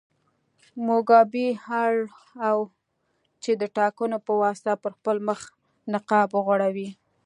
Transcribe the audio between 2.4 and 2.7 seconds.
و